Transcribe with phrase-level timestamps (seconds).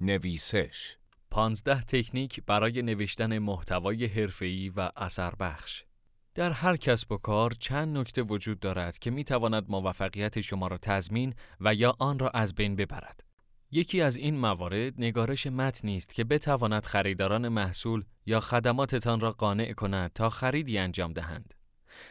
[0.00, 0.96] نویسش
[1.30, 5.84] 15 تکنیک برای نوشتن محتوای حرفه‌ای و اثر بخش.
[6.34, 10.78] در هر کسب و کار چند نکته وجود دارد که می تواند موفقیت شما را
[10.78, 13.24] تضمین و یا آن را از بین ببرد.
[13.70, 19.72] یکی از این موارد نگارش متنی است که بتواند خریداران محصول یا خدماتتان را قانع
[19.72, 21.54] کند تا خریدی انجام دهند.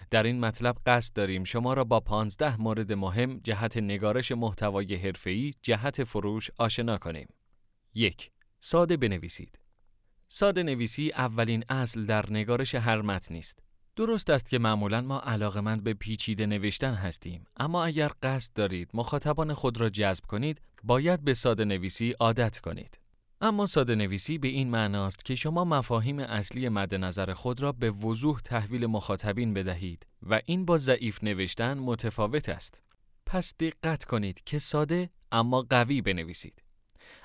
[0.09, 5.53] در این مطلب قصد داریم شما را با 15 مورد مهم جهت نگارش محتوای حرفه‌ای
[5.61, 7.27] جهت فروش آشنا کنیم.
[7.97, 9.59] یک ساده بنویسید.
[10.27, 13.59] ساده نویسی اولین اصل در نگارش هر متنی است.
[13.95, 19.53] درست است که معمولا ما علاقمند به پیچیده نوشتن هستیم اما اگر قصد دارید مخاطبان
[19.53, 22.99] خود را جذب کنید باید به ساده نویسی عادت کنید
[23.41, 27.91] اما ساده نویسی به این معناست که شما مفاهیم اصلی مد نظر خود را به
[27.91, 32.81] وضوح تحویل مخاطبین بدهید و این با ضعیف نوشتن متفاوت است
[33.25, 36.63] پس دقت کنید که ساده اما قوی بنویسید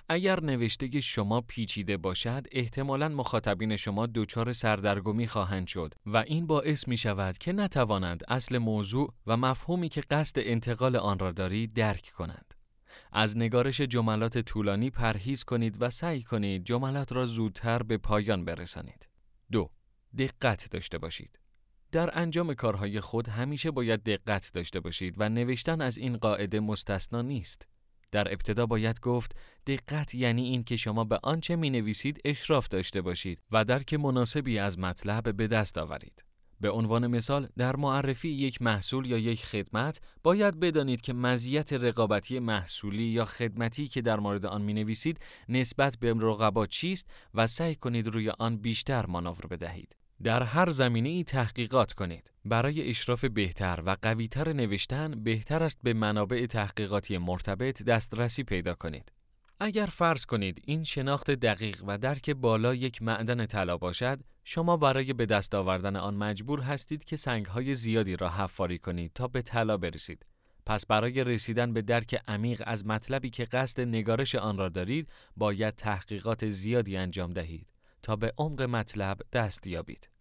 [0.08, 6.88] اگر نوشته شما پیچیده باشد احتمالا مخاطبین شما دچار سردرگمی خواهند شد و این باعث
[6.88, 12.10] می شود که نتوانند اصل موضوع و مفهومی که قصد انتقال آن را دارید درک
[12.16, 12.54] کنند.
[13.12, 19.08] از نگارش جملات طولانی پرهیز کنید و سعی کنید جملات را زودتر به پایان برسانید.
[19.52, 19.70] دو
[20.18, 21.38] دقت داشته باشید.
[21.92, 27.22] در انجام کارهای خود همیشه باید دقت داشته باشید و نوشتن از این قاعده مستثنا
[27.22, 27.68] نیست.
[28.12, 33.00] در ابتدا باید گفت دقت یعنی این که شما به آنچه می نویسید اشراف داشته
[33.00, 36.24] باشید و درک مناسبی از مطلب به دست آورید.
[36.60, 42.38] به عنوان مثال در معرفی یک محصول یا یک خدمت باید بدانید که مزیت رقابتی
[42.38, 47.74] محصولی یا خدمتی که در مورد آن می نویسید نسبت به رقبا چیست و سعی
[47.74, 49.96] کنید روی آن بیشتر مانور بدهید.
[50.24, 52.30] در هر زمینه ای تحقیقات کنید.
[52.44, 59.12] برای اشراف بهتر و قویتر نوشتن بهتر است به منابع تحقیقاتی مرتبط دسترسی پیدا کنید.
[59.60, 65.12] اگر فرض کنید این شناخت دقیق و درک بالا یک معدن طلا باشد، شما برای
[65.12, 69.76] به دست آوردن آن مجبور هستید که سنگهای زیادی را حفاری کنید تا به طلا
[69.76, 70.26] برسید.
[70.66, 75.76] پس برای رسیدن به درک عمیق از مطلبی که قصد نگارش آن را دارید، باید
[75.76, 77.66] تحقیقات زیادی انجام دهید
[78.02, 80.11] تا به عمق مطلب دست یابید.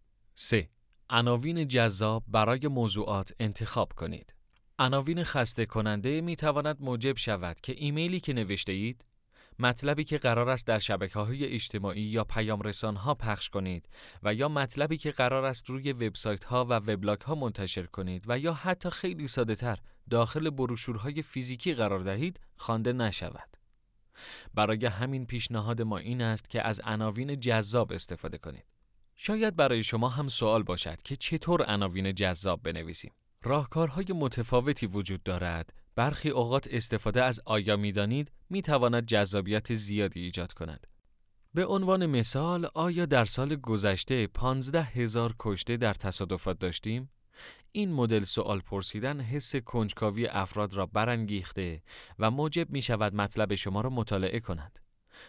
[0.43, 0.69] 3.
[1.09, 4.33] عناوین جذاب برای موضوعات انتخاب کنید.
[4.79, 9.05] عناوین خسته کننده می تواند موجب شود که ایمیلی که نوشته اید
[9.59, 13.89] مطلبی که قرار است در شبکه های اجتماعی یا پیام رسان ها پخش کنید
[14.23, 18.39] و یا مطلبی که قرار است روی وبسایت ها و وبلاگ ها منتشر کنید و
[18.39, 23.57] یا حتی خیلی ساده تر داخل بروشورهای فیزیکی قرار دهید خوانده نشود.
[24.53, 28.65] برای همین پیشنهاد ما این است که از عناوین جذاب استفاده کنید.
[29.23, 33.11] شاید برای شما هم سوال باشد که چطور عناوین جذاب بنویسیم.
[33.43, 35.73] راهکارهای متفاوتی وجود دارد.
[35.95, 40.87] برخی اوقات استفاده از آیا می‌دانید می تواند جذابیت زیادی ایجاد کند.
[41.53, 47.09] به عنوان مثال آیا در سال گذشته 15 هزار کشته در تصادفات داشتیم؟
[47.71, 51.83] این مدل سوال پرسیدن حس کنجکاوی افراد را برانگیخته
[52.19, 54.80] و موجب می شود مطلب شما را مطالعه کند.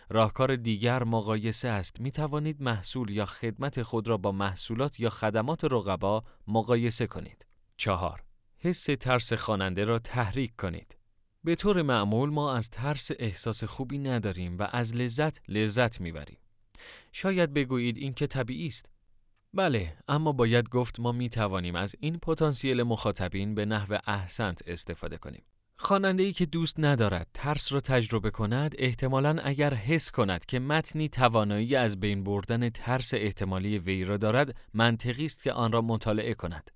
[0.08, 2.00] راهکار دیگر مقایسه است.
[2.00, 7.46] می توانید محصول یا خدمت خود را با محصولات یا خدمات رقبا مقایسه کنید.
[7.76, 8.24] چهار
[8.58, 10.96] حس ترس خواننده را تحریک کنید.
[11.44, 16.38] به طور معمول ما از ترس احساس خوبی نداریم و از لذت لذت می‌بریم.
[17.12, 18.86] شاید بگویید این که طبیعی است.
[19.54, 25.16] بله، اما باید گفت ما می توانیم از این پتانسیل مخاطبین به نحو احسنت استفاده
[25.16, 25.42] کنیم.
[25.84, 31.08] خواننده ای که دوست ندارد ترس را تجربه کند احتمالا اگر حس کند که متنی
[31.08, 36.34] توانایی از بین بردن ترس احتمالی وی را دارد منطقی است که آن را مطالعه
[36.34, 36.70] کند.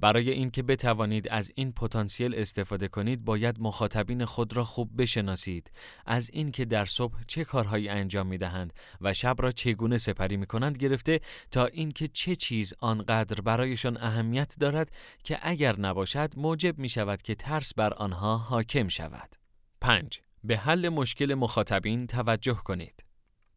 [0.00, 5.70] برای اینکه بتوانید از این پتانسیل استفاده کنید باید مخاطبین خود را خوب بشناسید.
[6.06, 10.46] از اینکه در صبح چه کارهایی انجام می دهند و شب را چگونه سپری می
[10.46, 14.92] کنند گرفته تا اینکه چه چیز آنقدر برایشان اهمیت دارد
[15.24, 19.36] که اگر نباشد موجب می شود که ترس بر آنها حاکم شود.
[19.80, 20.20] 5.
[20.44, 23.09] به حل مشکل مخاطبین توجه کنید.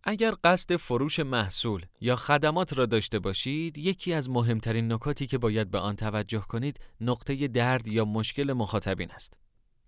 [0.04, 5.72] اگر قصد فروش محصول یا خدمات را داشته باشید، یکی از مهمترین نکاتی که باید
[5.72, 9.38] به آن توجه کنید، نقطه درد یا مشکل مخاطبین است.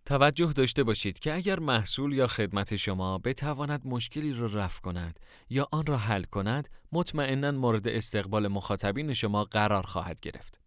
[0.06, 5.19] توجه داشته باشید که اگر محصول یا خدمت شما بتواند مشکلی را رفع کند
[5.50, 10.59] یا آن را حل کند، مطمئنا مورد استقبال مخاطبین شما قرار خواهد گرفت.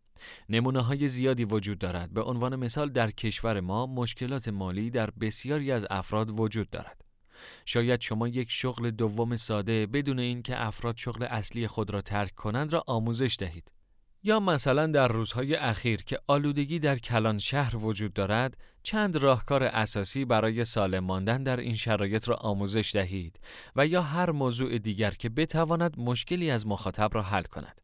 [0.49, 2.13] نمونه های زیادی وجود دارد.
[2.13, 7.08] به عنوان مثال در کشور ما مشکلات مالی در بسیاری از افراد وجود دارد.
[7.65, 12.73] شاید شما یک شغل دوم ساده بدون اینکه افراد شغل اصلی خود را ترک کنند
[12.73, 13.71] را آموزش دهید.
[14.23, 20.25] یا مثلا در روزهای اخیر که آلودگی در کلان شهر وجود دارد، چند راهکار اساسی
[20.25, 23.41] برای سالم ماندن در این شرایط را آموزش دهید
[23.77, 27.81] و یا هر موضوع دیگر که بتواند مشکلی از مخاطب را حل کند.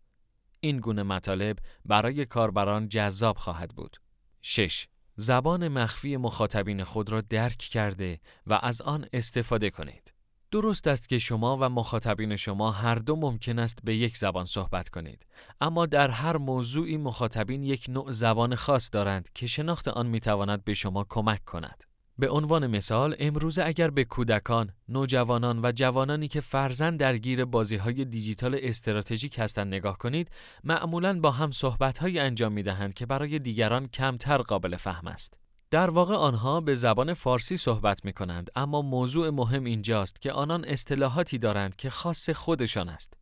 [0.61, 3.97] این گونه مطالب برای کاربران جذاب خواهد بود.
[4.43, 4.87] 6.
[5.17, 10.15] زبان مخفی مخاطبین خود را درک کرده و از آن استفاده کنید.
[10.55, 14.89] درست است که شما و مخاطبین شما هر دو ممکن است به یک زبان صحبت
[14.89, 15.27] کنید
[15.61, 20.65] اما در هر موضوعی مخاطبین یک نوع زبان خاص دارند که شناخت آن می تواند
[20.65, 21.85] به شما کمک کند
[22.19, 28.05] به عنوان مثال امروزه اگر به کودکان، نوجوانان و جوانانی که فرزن درگیر بازی های
[28.05, 30.31] دیجیتال استراتژیک هستند نگاه کنید
[30.65, 35.39] معمولا با هم صحبت انجام می دهند که برای دیگران کمتر قابل فهم است
[35.71, 40.65] در واقع آنها به زبان فارسی صحبت می کنند اما موضوع مهم اینجاست که آنان
[40.65, 43.15] اصطلاحاتی دارند که خاص خودشان است.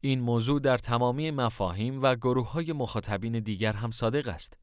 [0.00, 4.58] این موضوع در تمامی مفاهیم و گروه های مخاطبین دیگر هم صادق است.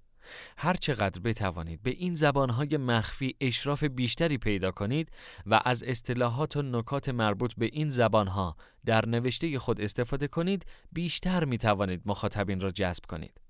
[0.58, 5.12] هر چقدر بتوانید به این زبانهای مخفی اشراف بیشتری پیدا کنید
[5.46, 8.56] و از اصطلاحات و نکات مربوط به این زبانها
[8.86, 13.42] در نوشته خود استفاده کنید بیشتر می توانید مخاطبین را جذب کنید.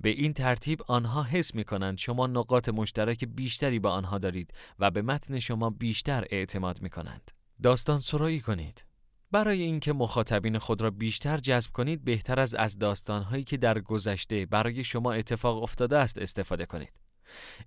[0.00, 4.90] به این ترتیب آنها حس می کنند شما نقاط مشترک بیشتری با آنها دارید و
[4.90, 7.30] به متن شما بیشتر اعتماد می کنند.
[7.62, 8.84] داستان سرایی کنید.
[9.34, 14.46] برای اینکه مخاطبین خود را بیشتر جذب کنید بهتر از از داستانهایی که در گذشته
[14.46, 16.92] برای شما اتفاق افتاده است استفاده کنید.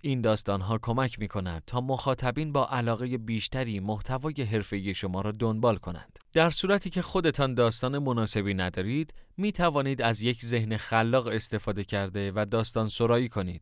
[0.01, 5.77] این داستانها کمک می کند تا مخاطبین با علاقه بیشتری محتوای حرفه‌ای شما را دنبال
[5.77, 6.19] کنند.
[6.33, 12.31] در صورتی که خودتان داستان مناسبی ندارید، می توانید از یک ذهن خلاق استفاده کرده
[12.35, 13.61] و داستان سرایی کنید.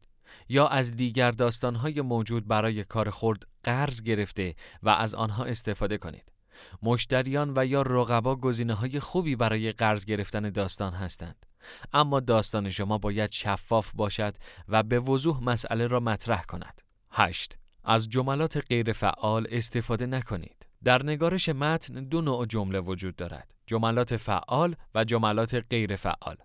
[0.49, 6.34] یا از دیگر داستانهای موجود برای کار خورد قرض گرفته و از آنها استفاده کنید.
[6.83, 11.45] مشتریان و یا رقبا گزینه های خوبی برای قرض گرفتن داستان هستند.
[11.93, 14.35] اما داستان شما باید شفاف باشد
[14.67, 16.81] و به وضوح مسئله را مطرح کند.
[17.11, 17.57] 8.
[17.83, 20.67] از جملات غیر فعال استفاده نکنید.
[20.83, 23.53] در نگارش متن دو نوع جمله وجود دارد.
[23.67, 26.37] جملات فعال و جملات غیر فعال.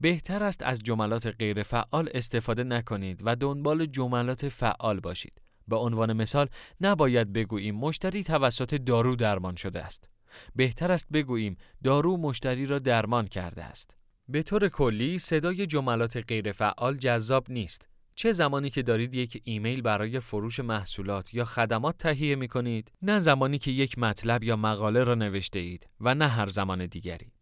[0.00, 5.40] بهتر است از جملات غیر فعال استفاده نکنید و دنبال جملات فعال باشید.
[5.68, 6.48] به عنوان مثال
[6.80, 10.08] نباید بگوییم مشتری توسط دارو درمان شده است.
[10.56, 13.94] بهتر است بگوییم دارو مشتری را درمان کرده است.
[14.28, 17.88] به طور کلی صدای جملات غیرفعال جذاب نیست.
[18.14, 23.18] چه زمانی که دارید یک ایمیل برای فروش محصولات یا خدمات تهیه می کنید، نه
[23.18, 27.32] زمانی که یک مطلب یا مقاله را نوشته اید و نه هر زمان دیگری.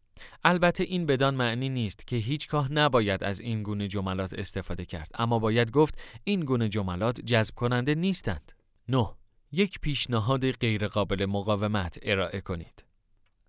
[0.45, 5.39] البته این بدان معنی نیست که هیچگاه نباید از این گونه جملات استفاده کرد، اما
[5.39, 8.53] باید گفت این گونه جملات جذب کننده نیستند.
[8.89, 9.09] 9.
[9.53, 12.85] یک پیشنهاد غیرقابل مقاومت ارائه کنید.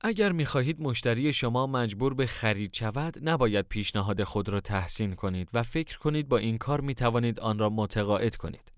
[0.02, 5.50] اگر می خواهید مشتری شما مجبور به خرید شود، نباید پیشنهاد خود را تحسین کنید
[5.54, 8.72] و فکر کنید با این کار می توانید آن را متقاعد کنید.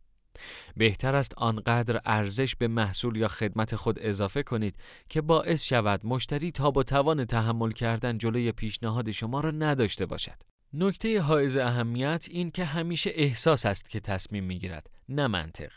[0.77, 4.75] بهتر است آنقدر ارزش به محصول یا خدمت خود اضافه کنید
[5.09, 10.41] که باعث شود مشتری تا با توان تحمل کردن جلوی پیشنهاد شما را نداشته باشد.
[10.73, 15.71] نکته حائز اهمیت این که همیشه احساس است که تصمیم می گیرد، نه منطق.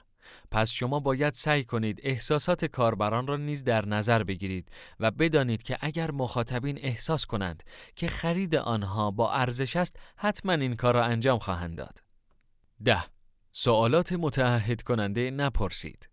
[0.50, 4.70] پس شما باید سعی کنید احساسات کاربران را نیز در نظر بگیرید
[5.00, 7.62] و بدانید که اگر مخاطبین احساس کنند
[7.96, 12.02] که خرید آنها با ارزش است حتما این کار را انجام خواهند داد.
[12.84, 13.04] ده
[13.54, 16.08] سوالات متعهد کننده نپرسید.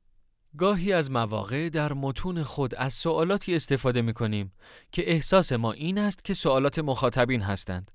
[0.57, 4.53] گاهی از مواقع در متون خود از سوالاتی استفاده می کنیم
[4.91, 7.91] که احساس ما این است که سوالات مخاطبین هستند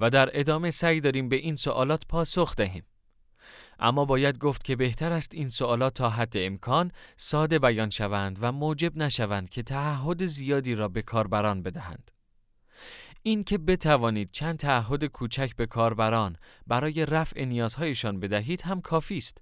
[0.00, 2.84] و در ادامه سعی داریم به این سوالات پاسخ دهیم.
[3.78, 8.52] اما باید گفت که بهتر است این سوالات تا حد امکان ساده بیان شوند و
[8.52, 12.10] موجب نشوند که تعهد زیادی را به کاربران بدهند.
[13.26, 19.38] این که بتوانید چند تعهد کوچک به کاربران برای رفع نیازهایشان بدهید هم کافی است.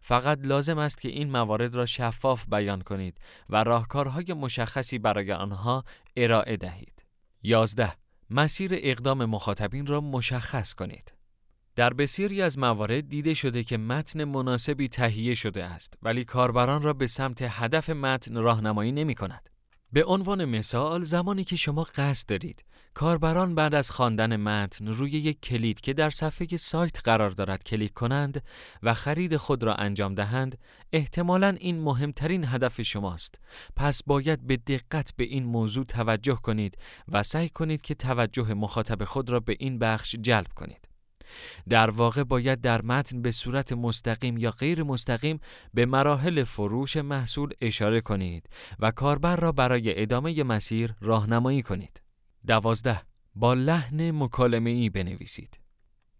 [0.00, 3.18] فقط لازم است که این موارد را شفاف بیان کنید
[3.48, 5.84] و راهکارهای مشخصی برای آنها
[6.16, 7.04] ارائه دهید.
[7.42, 7.92] 11.
[8.30, 11.12] مسیر اقدام مخاطبین را مشخص کنید.
[11.74, 16.92] در بسیاری از موارد دیده شده که متن مناسبی تهیه شده است ولی کاربران را
[16.92, 19.48] به سمت هدف متن راهنمایی نمی کند.
[19.92, 22.64] به عنوان مثال زمانی که شما قصد دارید
[22.94, 27.92] کاربران بعد از خواندن متن روی یک کلید که در صفحه سایت قرار دارد کلیک
[27.92, 28.42] کنند
[28.82, 30.58] و خرید خود را انجام دهند
[30.92, 33.40] احتمالا این مهمترین هدف شماست.
[33.76, 36.78] پس باید به دقت به این موضوع توجه کنید
[37.08, 40.87] و سعی کنید که توجه مخاطب خود را به این بخش جلب کنید.
[41.68, 45.40] در واقع باید در متن به صورت مستقیم یا غیر مستقیم
[45.74, 52.02] به مراحل فروش محصول اشاره کنید و کاربر را برای ادامه مسیر راهنمایی کنید.
[52.46, 53.02] دوازده
[53.34, 55.60] با لحن مکالمه ای بنویسید.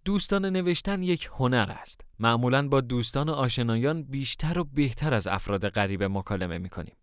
[0.05, 2.01] دوستان نوشتن یک هنر است.
[2.19, 6.97] معمولا با دوستان و آشنایان بیشتر و بهتر از افراد غریب مکالمه می کنیم.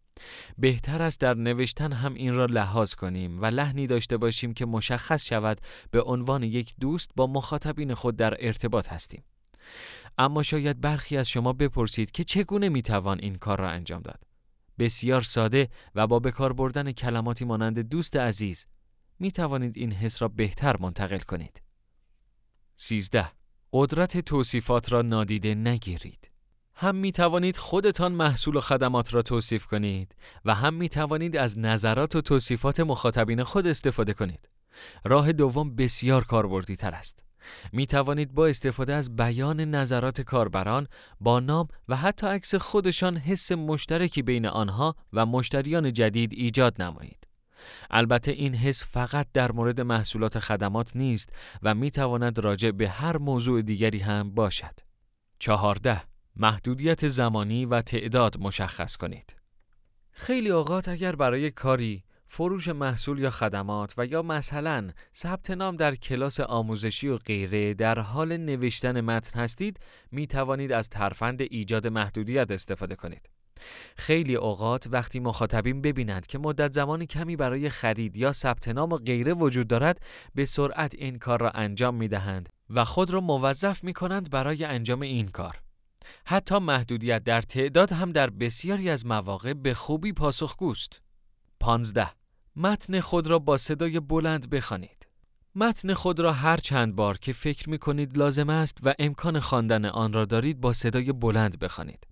[0.58, 5.26] بهتر است در نوشتن هم این را لحاظ کنیم و لحنی داشته باشیم که مشخص
[5.26, 9.24] شود به عنوان یک دوست با مخاطبین خود در ارتباط هستیم.
[10.18, 14.20] اما شاید برخی از شما بپرسید که چگونه می توان این کار را انجام داد.
[14.80, 18.66] بسیار ساده و با بکار بردن کلماتی مانند دوست عزیز
[19.20, 21.62] می توانید این حس را بهتر منتقل کنید.
[22.78, 23.32] 13.
[23.74, 26.32] قدرت توصیفات را نادیده نگیرید.
[26.78, 30.16] هم می توانید خودتان محصول و خدمات را توصیف کنید
[30.46, 34.50] و هم می توانید از نظرات و توصیفات مخاطبین خود استفاده کنید.
[35.04, 37.20] راه دوم بسیار کاربردی تر است.
[37.74, 40.88] می توانید با استفاده از بیان نظرات کاربران
[41.20, 47.28] با نام و حتی عکس خودشان حس مشترکی بین آنها و مشتریان جدید ایجاد نمایید.
[47.90, 51.30] البته این حس فقط در مورد محصولات خدمات نیست
[51.64, 54.80] و می تواند راجع به هر موضوع دیگری هم باشد.
[55.40, 56.02] چهارده
[56.38, 59.36] محدودیت زمانی و تعداد مشخص کنید.
[60.12, 65.96] خیلی اوقات اگر برای کاری فروش محصول یا خدمات و یا مثلا ثبت نام در
[65.96, 69.80] کلاس آموزشی و غیره در حال نوشتن متن هستید
[70.12, 73.30] می توانید از ترفند ایجاد محدودیت استفاده کنید.
[73.98, 78.98] خیلی اوقات وقتی مخاطبین ببینند که مدت زمانی کمی برای خرید یا ثبت نام و
[78.98, 80.00] غیره وجود دارد
[80.36, 84.64] به سرعت این کار را انجام می دهند و خود را موظف می کنند برای
[84.64, 85.65] انجام این کار.
[86.26, 91.02] حتی محدودیت در تعداد هم در بسیاری از مواقع به خوبی پاسخگوست.
[91.60, 92.10] 15.
[92.56, 95.08] متن خود را با صدای بلند بخوانید.
[95.56, 99.86] متن خود را هر چند بار که فکر می کنید لازم است و امکان خواندن
[99.86, 102.08] آن را دارید با صدای بلند بخوانید.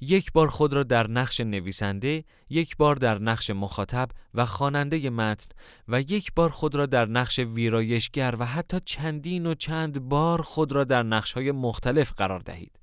[0.00, 5.48] یک بار خود را در نقش نویسنده، یک بار در نقش مخاطب و خواننده متن
[5.88, 10.72] و یک بار خود را در نقش ویرایشگر و حتی چندین و چند بار خود
[10.72, 12.78] را در نقش‌های مختلف قرار دهید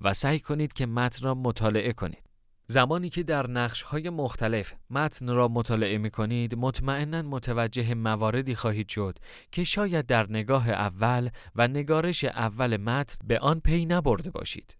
[0.00, 2.26] و سعی کنید که متن را مطالعه کنید.
[2.68, 8.88] زمانی که در نقش های مختلف متن را مطالعه می کنید مطمئنا متوجه مواردی خواهید
[8.88, 9.18] شد
[9.52, 14.76] که شاید در نگاه اول و نگارش اول متن به آن پی نبرده باشید.